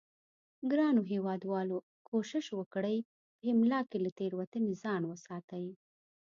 ګرانو 0.71 1.01
هیوادوالو 1.11 1.77
کوشش 2.09 2.45
وکړئ 2.53 2.97
په 3.39 3.43
املا 3.53 3.79
کې 3.89 3.97
له 4.05 4.09
تیروتنې 4.19 4.73
ځان 4.83 5.01
وساتئ 5.07 5.65